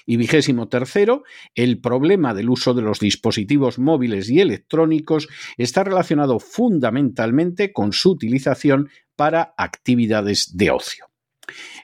Y 0.05 0.17
vigésimo 0.17 0.67
tercero, 0.69 1.23
el 1.53 1.79
problema 1.81 2.33
del 2.33 2.49
uso 2.49 2.73
de 2.73 2.81
los 2.81 2.99
dispositivos 2.99 3.77
móviles 3.77 4.29
y 4.29 4.39
electrónicos 4.39 5.27
está 5.57 5.83
relacionado 5.83 6.39
fundamentalmente 6.39 7.73
con 7.73 7.91
su 7.91 8.11
utilización 8.11 8.89
para 9.15 9.53
actividades 9.57 10.55
de 10.55 10.71
ocio. 10.71 11.05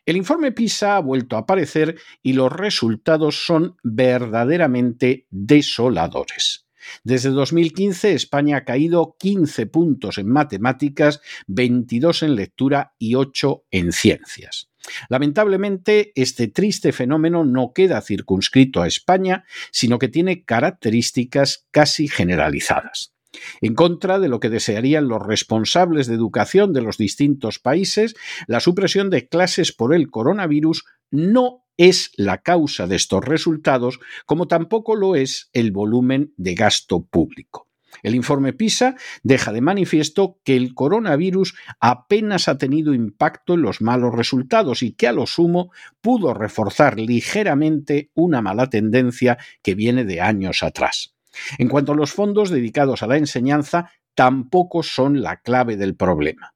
El 0.05 0.17
informe 0.17 0.51
PISA 0.51 0.95
ha 0.95 1.00
vuelto 1.00 1.36
a 1.36 1.39
aparecer 1.39 2.00
y 2.24 2.33
los 2.33 2.51
resultados 2.51 3.45
son 3.45 3.75
verdaderamente 3.83 5.27
desoladores. 5.29 6.65
Desde 7.04 7.30
2015 7.30 8.14
España 8.14 8.58
ha 8.58 8.66
caído 8.66 9.16
15 9.20 9.66
puntos 9.68 10.18
en 10.18 10.28
matemáticas, 10.28 11.22
22 11.48 12.24
en 12.24 12.36
lectura 12.36 12.94
y 12.98 13.16
8 13.16 13.66
en 13.72 13.92
ciencias. 13.92 14.70
Lamentablemente, 15.10 16.12
este 16.16 16.48
triste 16.48 16.92
fenómeno 16.92 17.46
no 17.46 17.72
queda 17.74 18.02
circunscrito 18.02 18.82
a 18.82 18.88
España, 18.88 19.46
sino 19.72 20.00
que 20.00 20.08
tiene 20.08 20.44
características 20.44 21.68
casi 21.72 22.08
generalizadas. 22.08 23.14
En 23.62 23.76
contra 23.76 24.20
de 24.20 24.28
lo 24.28 24.40
que 24.40 24.50
desearían 24.50 25.08
los 25.08 25.26
responsables 25.26 26.08
de 26.08 26.16
educación 26.16 26.74
de 26.74 26.82
los 26.82 26.98
distintos 26.98 27.60
países, 27.60 28.16
la 28.48 28.60
supresión 28.60 29.10
de 29.10 29.28
clases 29.28 29.72
por 29.72 29.94
el 29.94 30.10
coronavirus 30.10 30.84
no 31.12 31.65
es 31.77 32.12
la 32.15 32.39
causa 32.39 32.88
de 32.88 32.96
estos 32.96 33.24
resultados, 33.24 34.00
como 34.25 34.48
tampoco 34.48 34.96
lo 34.96 35.15
es 35.15 35.50
el 35.53 35.72
volumen 35.72 36.34
de 36.38 36.56
gasto 36.56 37.06
público. 37.06 37.68
El 38.03 38.15
informe 38.15 38.53
PISA 38.53 38.96
deja 39.24 39.51
de 39.51 39.62
manifiesto 39.62 40.39
que 40.44 40.56
el 40.56 40.74
coronavirus 40.74 41.56
apenas 41.80 42.48
ha 42.48 42.58
tenido 42.58 42.94
impacto 42.94 43.53
en 43.53 43.62
los 43.62 43.82
malos 43.82 44.13
resultados 44.15 44.82
y 44.82 44.94
que 44.94 45.08
a 45.08 45.12
lo 45.12 45.27
sumo 45.27 45.72
pudo 46.01 46.34
reforzar 46.34 47.00
ligeramente 47.00 48.12
una 48.13 48.41
mala 48.41 48.70
tendencia 48.70 49.38
que 49.62 49.75
viene 49.75 50.06
de 50.06 50.22
años 50.22 50.63
atrás. 50.63 51.15
En 51.58 51.70
cuanto 51.70 51.94
a 51.94 51.96
los 51.96 52.12
fondos 52.12 52.50
dedicados 52.50 53.03
a 53.03 53.08
la 53.08 53.18
enseñanza, 53.18 53.91
tampoco 54.15 54.84
son 54.84 55.22
la 55.22 55.38
clave 55.41 55.77
del 55.77 55.96
problema. 55.96 56.53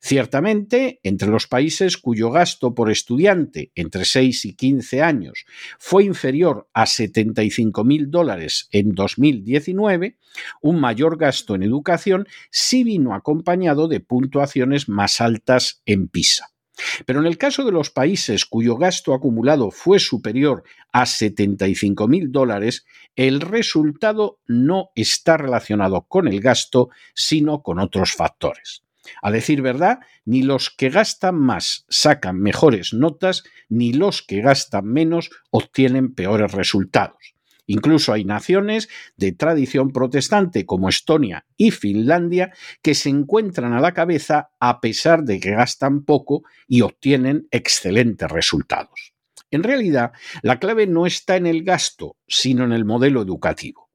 Ciertamente, 0.00 1.00
entre 1.02 1.28
los 1.28 1.46
países 1.46 1.98
cuyo 1.98 2.30
gasto 2.30 2.74
por 2.74 2.90
estudiante 2.90 3.70
entre 3.74 4.04
6 4.04 4.46
y 4.46 4.54
15 4.54 5.02
años 5.02 5.44
fue 5.78 6.04
inferior 6.04 6.68
a 6.72 6.84
75.000 6.84 8.06
dólares 8.06 8.68
en 8.72 8.94
2019, 8.94 10.18
un 10.62 10.80
mayor 10.80 11.18
gasto 11.18 11.54
en 11.54 11.62
educación 11.62 12.26
sí 12.50 12.84
vino 12.84 13.14
acompañado 13.14 13.88
de 13.88 14.00
puntuaciones 14.00 14.88
más 14.88 15.20
altas 15.20 15.82
en 15.84 16.08
PISA. 16.08 16.50
Pero 17.06 17.20
en 17.20 17.26
el 17.26 17.38
caso 17.38 17.64
de 17.64 17.72
los 17.72 17.90
países 17.90 18.44
cuyo 18.44 18.76
gasto 18.76 19.12
acumulado 19.12 19.70
fue 19.70 19.98
superior 19.98 20.62
a 20.92 21.02
75.000 21.02 22.30
dólares, 22.30 22.86
el 23.16 23.40
resultado 23.40 24.38
no 24.46 24.90
está 24.94 25.36
relacionado 25.36 26.06
con 26.06 26.28
el 26.28 26.40
gasto, 26.40 26.88
sino 27.14 27.62
con 27.62 27.80
otros 27.80 28.12
factores. 28.12 28.84
A 29.22 29.30
decir 29.30 29.62
verdad, 29.62 30.00
ni 30.24 30.42
los 30.42 30.70
que 30.70 30.90
gastan 30.90 31.36
más 31.36 31.84
sacan 31.88 32.40
mejores 32.40 32.92
notas, 32.92 33.44
ni 33.68 33.92
los 33.92 34.22
que 34.22 34.40
gastan 34.40 34.86
menos 34.86 35.30
obtienen 35.50 36.14
peores 36.14 36.52
resultados. 36.52 37.34
Incluso 37.66 38.14
hay 38.14 38.24
naciones 38.24 38.88
de 39.16 39.32
tradición 39.32 39.90
protestante 39.92 40.64
como 40.64 40.88
Estonia 40.88 41.44
y 41.56 41.70
Finlandia 41.70 42.52
que 42.80 42.94
se 42.94 43.10
encuentran 43.10 43.74
a 43.74 43.80
la 43.80 43.92
cabeza 43.92 44.50
a 44.58 44.80
pesar 44.80 45.22
de 45.24 45.38
que 45.38 45.50
gastan 45.50 46.04
poco 46.04 46.44
y 46.66 46.80
obtienen 46.80 47.46
excelentes 47.50 48.30
resultados. 48.30 49.12
En 49.50 49.62
realidad, 49.62 50.12
la 50.42 50.58
clave 50.58 50.86
no 50.86 51.04
está 51.04 51.36
en 51.36 51.46
el 51.46 51.62
gasto, 51.62 52.16
sino 52.26 52.64
en 52.64 52.72
el 52.72 52.86
modelo 52.86 53.20
educativo. 53.20 53.87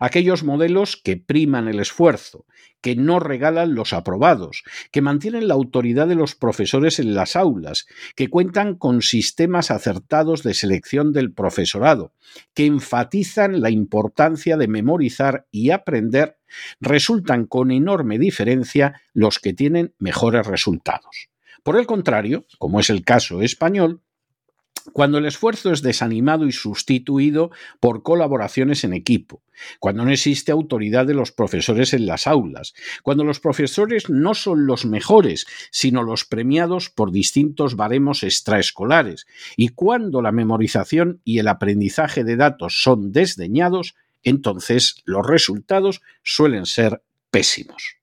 Aquellos 0.00 0.44
modelos 0.44 0.96
que 0.96 1.16
priman 1.16 1.68
el 1.68 1.80
esfuerzo, 1.80 2.46
que 2.80 2.96
no 2.96 3.20
regalan 3.20 3.74
los 3.74 3.92
aprobados, 3.92 4.62
que 4.92 5.02
mantienen 5.02 5.48
la 5.48 5.54
autoridad 5.54 6.06
de 6.06 6.14
los 6.14 6.34
profesores 6.34 6.98
en 6.98 7.14
las 7.14 7.36
aulas, 7.36 7.86
que 8.14 8.28
cuentan 8.28 8.76
con 8.76 9.02
sistemas 9.02 9.70
acertados 9.70 10.42
de 10.42 10.54
selección 10.54 11.12
del 11.12 11.32
profesorado, 11.32 12.12
que 12.54 12.66
enfatizan 12.66 13.60
la 13.60 13.70
importancia 13.70 14.56
de 14.56 14.68
memorizar 14.68 15.46
y 15.50 15.70
aprender, 15.70 16.38
resultan 16.80 17.46
con 17.46 17.70
enorme 17.70 18.18
diferencia 18.18 19.00
los 19.12 19.38
que 19.38 19.52
tienen 19.52 19.94
mejores 19.98 20.46
resultados. 20.46 21.30
Por 21.62 21.76
el 21.76 21.86
contrario, 21.86 22.46
como 22.58 22.80
es 22.80 22.88
el 22.88 23.04
caso 23.04 23.42
español, 23.42 24.02
cuando 24.92 25.18
el 25.18 25.26
esfuerzo 25.26 25.72
es 25.72 25.82
desanimado 25.82 26.46
y 26.46 26.52
sustituido 26.52 27.50
por 27.80 28.02
colaboraciones 28.02 28.84
en 28.84 28.92
equipo, 28.92 29.42
cuando 29.80 30.04
no 30.04 30.10
existe 30.10 30.52
autoridad 30.52 31.06
de 31.06 31.14
los 31.14 31.32
profesores 31.32 31.92
en 31.94 32.06
las 32.06 32.26
aulas, 32.26 32.74
cuando 33.02 33.24
los 33.24 33.40
profesores 33.40 34.08
no 34.08 34.34
son 34.34 34.66
los 34.66 34.84
mejores, 34.84 35.46
sino 35.70 36.02
los 36.02 36.24
premiados 36.24 36.90
por 36.90 37.12
distintos 37.12 37.76
baremos 37.76 38.22
extraescolares, 38.22 39.26
y 39.56 39.68
cuando 39.68 40.22
la 40.22 40.32
memorización 40.32 41.20
y 41.24 41.38
el 41.38 41.48
aprendizaje 41.48 42.24
de 42.24 42.36
datos 42.36 42.82
son 42.82 43.12
desdeñados, 43.12 43.94
entonces 44.22 45.02
los 45.04 45.26
resultados 45.26 46.02
suelen 46.22 46.66
ser 46.66 47.02
pésimos. 47.30 47.97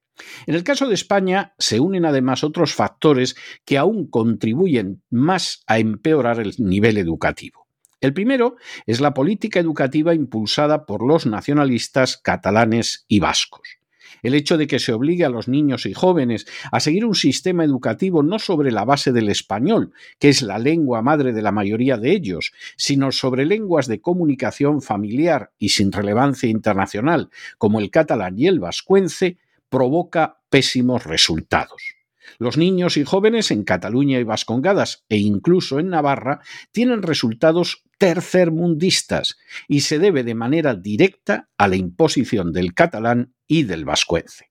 En 0.47 0.55
el 0.55 0.63
caso 0.63 0.87
de 0.87 0.93
España 0.93 1.53
se 1.57 1.79
unen 1.79 2.05
además 2.05 2.43
otros 2.43 2.73
factores 2.73 3.35
que 3.65 3.77
aún 3.77 4.07
contribuyen 4.07 5.01
más 5.09 5.63
a 5.67 5.79
empeorar 5.79 6.39
el 6.39 6.53
nivel 6.57 6.97
educativo. 6.97 7.67
El 8.01 8.13
primero 8.13 8.55
es 8.85 9.01
la 9.01 9.13
política 9.13 9.59
educativa 9.59 10.13
impulsada 10.13 10.85
por 10.85 11.05
los 11.05 11.25
nacionalistas 11.25 12.17
catalanes 12.17 13.05
y 13.07 13.19
vascos. 13.19 13.79
El 14.21 14.33
hecho 14.33 14.57
de 14.57 14.67
que 14.67 14.79
se 14.79 14.93
obligue 14.93 15.25
a 15.25 15.29
los 15.29 15.47
niños 15.47 15.85
y 15.85 15.93
jóvenes 15.93 16.47
a 16.71 16.79
seguir 16.79 17.05
un 17.05 17.15
sistema 17.15 17.63
educativo 17.63 18.23
no 18.23 18.39
sobre 18.39 18.71
la 18.71 18.83
base 18.83 19.11
del 19.11 19.29
español, 19.29 19.93
que 20.19 20.29
es 20.29 20.41
la 20.41 20.57
lengua 20.57 21.01
madre 21.01 21.31
de 21.31 21.41
la 21.41 21.51
mayoría 21.51 21.97
de 21.97 22.11
ellos, 22.11 22.51
sino 22.75 23.11
sobre 23.11 23.45
lenguas 23.45 23.87
de 23.87 24.01
comunicación 24.01 24.81
familiar 24.81 25.51
y 25.59 25.69
sin 25.69 25.91
relevancia 25.91 26.49
internacional, 26.49 27.29
como 27.57 27.79
el 27.79 27.91
catalán 27.91 28.37
y 28.39 28.47
el 28.47 28.59
vascuence, 28.59 29.37
provoca 29.69 30.41
pésimos 30.49 31.03
resultados. 31.05 31.95
Los 32.37 32.57
niños 32.57 32.97
y 32.97 33.03
jóvenes 33.03 33.51
en 33.51 33.63
Cataluña 33.63 34.19
y 34.19 34.23
Vascongadas 34.23 35.05
e 35.09 35.17
incluso 35.17 35.79
en 35.79 35.89
Navarra 35.89 36.41
tienen 36.71 37.01
resultados 37.01 37.83
tercermundistas 37.97 39.37
y 39.67 39.81
se 39.81 39.99
debe 39.99 40.23
de 40.23 40.35
manera 40.35 40.75
directa 40.75 41.49
a 41.57 41.67
la 41.67 41.75
imposición 41.75 42.51
del 42.51 42.73
catalán 42.73 43.33
y 43.47 43.63
del 43.63 43.85
vascuence. 43.85 44.49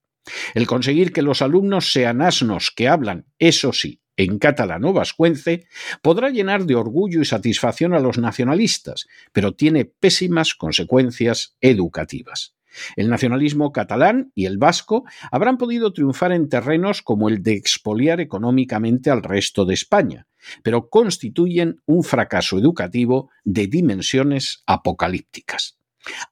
El 0.55 0.65
conseguir 0.65 1.13
que 1.13 1.21
los 1.21 1.41
alumnos 1.41 1.91
sean 1.91 2.21
asnos 2.21 2.71
que 2.75 2.87
hablan, 2.87 3.27
eso 3.37 3.73
sí, 3.73 4.01
en 4.17 4.39
catalán 4.39 4.85
o 4.85 4.93
vascuence, 4.93 5.67
podrá 6.01 6.29
llenar 6.29 6.65
de 6.65 6.75
orgullo 6.75 7.21
y 7.21 7.25
satisfacción 7.25 7.93
a 7.93 7.99
los 7.99 8.17
nacionalistas, 8.17 9.05
pero 9.31 9.53
tiene 9.53 9.85
pésimas 9.85 10.55
consecuencias 10.55 11.55
educativas. 11.61 12.55
El 12.95 13.09
nacionalismo 13.09 13.71
catalán 13.71 14.31
y 14.35 14.45
el 14.45 14.57
vasco 14.57 15.05
habrán 15.31 15.57
podido 15.57 15.93
triunfar 15.93 16.31
en 16.31 16.49
terrenos 16.49 17.01
como 17.01 17.29
el 17.29 17.43
de 17.43 17.53
expoliar 17.53 18.19
económicamente 18.19 19.09
al 19.09 19.23
resto 19.23 19.65
de 19.65 19.73
España, 19.73 20.27
pero 20.63 20.89
constituyen 20.89 21.81
un 21.85 22.03
fracaso 22.03 22.57
educativo 22.57 23.29
de 23.43 23.67
dimensiones 23.67 24.63
apocalípticas. 24.65 25.77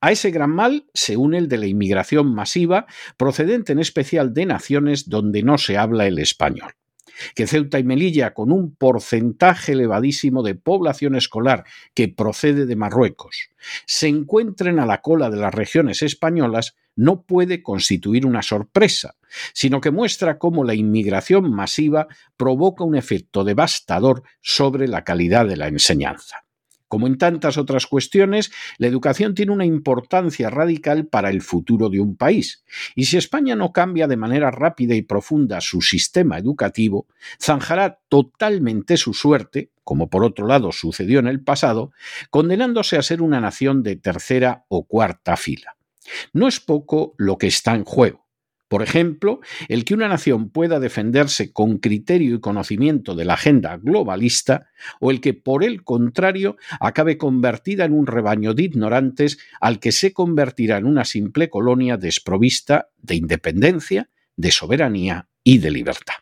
A 0.02 0.12
ese 0.12 0.30
gran 0.30 0.52
mal 0.52 0.86
se 0.94 1.18
une 1.18 1.40
el 1.40 1.48
de 1.48 1.58
la 1.58 1.66
inmigración 1.66 2.34
masiva, 2.34 2.86
procedente 3.18 3.72
en 3.72 3.80
especial 3.80 4.34
de 4.34 4.46
naciones 4.46 5.10
donde 5.10 5.42
no 5.42 5.58
se 5.58 5.78
habla 5.78 6.06
el 6.06 6.20
español 6.20 6.74
que 7.36 7.48
Ceuta 7.48 7.80
y 7.80 7.84
Melilla, 7.84 8.34
con 8.34 8.52
un 8.52 8.76
porcentaje 8.76 9.74
elevadísimo 9.74 10.44
de 10.44 10.56
población 10.56 11.16
escolar 11.16 11.64
que 11.94 12.08
procede 12.08 12.66
de 12.66 12.76
Marruecos, 12.76 13.50
se 13.86 14.08
encuentren 14.08 14.80
a 14.80 14.86
la 14.86 15.02
cola 15.02 15.30
de 15.30 15.38
las 15.38 15.54
regiones 15.54 16.02
españolas, 16.02 16.76
no 16.96 17.24
puede 17.24 17.64
constituir 17.64 18.26
una 18.26 18.42
sorpresa, 18.42 19.16
sino 19.54 19.82
que 19.82 19.92
muestra 19.92 20.38
cómo 20.38 20.64
la 20.64 20.76
inmigración 20.76 21.52
masiva 21.52 22.08
provoca 22.38 22.84
un 22.84 22.96
efecto 22.96 23.44
devastador 23.44 24.24
sobre 24.42 24.88
la 24.88 25.04
calidad 25.04 25.48
de 25.48 25.58
la 25.58 25.68
enseñanza. 25.68 26.46
Como 26.94 27.08
en 27.08 27.18
tantas 27.18 27.58
otras 27.58 27.88
cuestiones, 27.88 28.52
la 28.78 28.86
educación 28.86 29.34
tiene 29.34 29.52
una 29.52 29.66
importancia 29.66 30.52
radical 30.52 31.08
para 31.08 31.32
el 31.32 31.42
futuro 31.42 31.90
de 31.90 32.00
un 32.00 32.16
país, 32.16 32.64
y 32.94 33.06
si 33.06 33.18
España 33.18 33.56
no 33.56 33.74
cambia 33.74 34.06
de 34.06 34.16
manera 34.16 34.52
rápida 34.52 34.94
y 34.94 35.02
profunda 35.02 35.60
su 35.60 35.82
sistema 35.82 36.38
educativo, 36.38 37.08
zanjará 37.42 37.98
totalmente 38.10 38.98
su 38.98 39.16
suerte, 39.16 39.72
como 39.84 40.12
por 40.12 40.24
otro 40.24 40.46
lado 40.46 40.72
sucedió 40.72 41.18
en 41.18 41.26
el 41.26 41.42
pasado, 41.42 41.94
condenándose 42.30 42.96
a 42.96 43.02
ser 43.02 43.24
una 43.24 43.42
nación 43.42 43.82
de 43.82 43.96
tercera 43.96 44.66
o 44.68 44.86
cuarta 44.86 45.36
fila. 45.36 45.78
No 46.32 46.48
es 46.48 46.60
poco 46.60 47.16
lo 47.18 47.40
que 47.40 47.48
está 47.48 47.74
en 47.74 47.86
juego. 47.86 48.23
Por 48.74 48.82
ejemplo, 48.82 49.40
el 49.68 49.86
que 49.86 49.94
una 49.94 50.08
nación 50.08 50.50
pueda 50.50 50.80
defenderse 50.80 51.54
con 51.54 51.78
criterio 51.78 52.34
y 52.34 52.40
conocimiento 52.40 53.14
de 53.14 53.24
la 53.24 53.36
agenda 53.36 53.78
globalista, 53.78 54.72
o 55.00 55.12
el 55.12 55.22
que, 55.22 55.36
por 55.36 55.64
el 55.64 55.84
contrario, 55.84 56.58
acabe 56.80 57.20
convertida 57.20 57.86
en 57.86 57.94
un 57.94 58.08
rebaño 58.08 58.56
de 58.56 58.64
ignorantes 58.64 59.38
al 59.62 59.80
que 59.80 59.92
se 59.92 60.12
convertirá 60.12 60.78
en 60.78 60.88
una 60.88 61.06
simple 61.06 61.52
colonia 61.52 61.98
desprovista 61.98 62.90
de 62.98 63.14
independencia, 63.14 64.10
de 64.38 64.50
soberanía 64.50 65.28
y 65.44 65.60
de 65.60 65.70
libertad. 65.70 66.16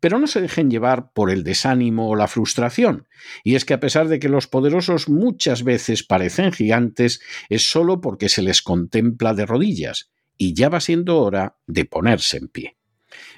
Pero 0.00 0.18
no 0.18 0.26
se 0.26 0.40
dejen 0.40 0.72
llevar 0.72 1.12
por 1.12 1.30
el 1.30 1.44
desánimo 1.44 2.08
o 2.08 2.16
la 2.16 2.26
frustración, 2.26 3.06
y 3.44 3.54
es 3.54 3.64
que 3.64 3.74
a 3.74 3.78
pesar 3.78 4.08
de 4.08 4.18
que 4.18 4.28
los 4.28 4.48
poderosos 4.48 5.08
muchas 5.08 5.62
veces 5.62 6.02
parecen 6.02 6.50
gigantes, 6.50 7.20
es 7.48 7.70
solo 7.70 8.00
porque 8.00 8.28
se 8.28 8.42
les 8.42 8.62
contempla 8.62 9.32
de 9.32 9.46
rodillas, 9.46 10.10
y 10.38 10.54
ya 10.54 10.68
va 10.68 10.80
siendo 10.80 11.20
hora 11.20 11.56
de 11.66 11.84
ponerse 11.84 12.38
en 12.38 12.48
pie. 12.48 12.76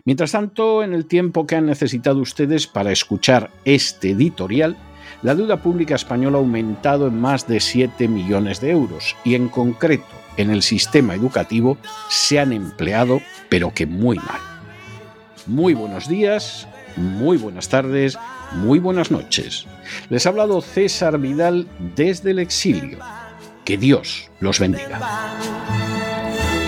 Mientras 0.04 0.32
tanto, 0.32 0.82
en 0.82 0.92
el 0.92 1.06
tiempo 1.06 1.46
que 1.46 1.56
han 1.56 1.66
necesitado 1.66 2.20
ustedes 2.20 2.66
para 2.66 2.92
escuchar 2.92 3.50
este 3.64 4.10
editorial, 4.10 4.76
la 5.22 5.34
deuda 5.34 5.62
pública 5.62 5.94
española 5.94 6.38
ha 6.38 6.40
aumentado 6.40 7.08
en 7.08 7.20
más 7.20 7.46
de 7.46 7.60
7 7.60 8.08
millones 8.08 8.60
de 8.60 8.70
euros 8.70 9.16
y 9.24 9.34
en 9.34 9.48
concreto 9.48 10.06
en 10.36 10.50
el 10.50 10.62
sistema 10.62 11.14
educativo 11.14 11.76
se 12.08 12.38
han 12.38 12.52
empleado, 12.52 13.20
pero 13.48 13.72
que 13.74 13.86
muy 13.86 14.16
mal. 14.18 14.40
Muy 15.46 15.74
buenos 15.74 16.08
días, 16.08 16.68
muy 16.96 17.36
buenas 17.36 17.68
tardes, 17.68 18.18
muy 18.52 18.78
buenas 18.78 19.10
noches. 19.10 19.66
Les 20.08 20.24
ha 20.24 20.30
hablado 20.30 20.60
César 20.60 21.18
Vidal 21.18 21.66
desde 21.96 22.30
el 22.30 22.38
exilio. 22.38 22.98
Que 23.64 23.76
Dios 23.76 24.30
los 24.40 24.58
bendiga. 24.58 25.00